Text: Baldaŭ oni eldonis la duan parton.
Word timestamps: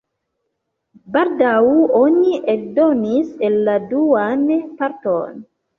Baldaŭ 1.17 1.59
oni 2.01 2.41
eldonis 2.57 3.33
la 3.61 3.79
duan 3.95 4.47
parton. 4.83 5.43